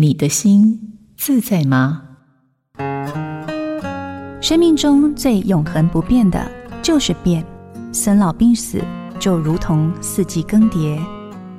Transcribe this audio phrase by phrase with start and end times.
[0.00, 2.02] 你的心自在吗？
[4.40, 6.48] 生命中最永恒不变的
[6.80, 7.44] 就是变，
[7.92, 8.80] 生老病死
[9.18, 11.00] 就如同四季更迭。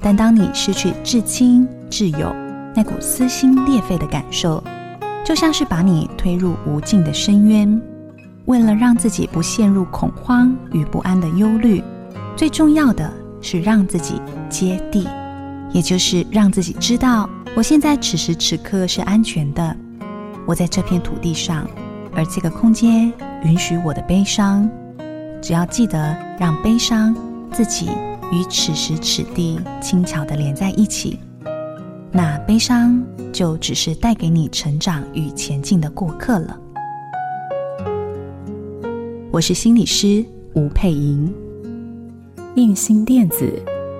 [0.00, 2.32] 但当你失去至亲至友，
[2.72, 4.62] 那股撕心裂肺的感受，
[5.26, 7.82] 就像是把你推入无尽的深渊。
[8.44, 11.82] 为了让自己不陷入恐慌与不安的忧虑，
[12.36, 15.08] 最重要的是让自己接地，
[15.72, 19.76] 也就是让自己知道，我现在此时此刻是安全的，
[20.46, 21.68] 我在这片土地上，
[22.12, 23.12] 而这个空间
[23.44, 24.68] 允许我的悲伤。
[25.42, 27.16] 只要记得让悲伤
[27.50, 27.88] 自己
[28.30, 31.18] 与此时此地轻巧的连在一起，
[32.12, 36.58] 那悲伤就只是带给你成长与前进的过客了。
[39.30, 41.32] 我是心理师吴佩莹，
[42.56, 43.62] 印心电子